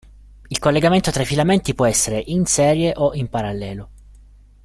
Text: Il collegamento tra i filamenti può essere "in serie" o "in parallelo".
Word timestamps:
Il 0.47 0.57
collegamento 0.57 1.11
tra 1.11 1.21
i 1.21 1.27
filamenti 1.27 1.75
può 1.75 1.85
essere 1.85 2.17
"in 2.25 2.47
serie" 2.47 2.91
o 2.95 3.13
"in 3.13 3.29
parallelo". 3.29 3.89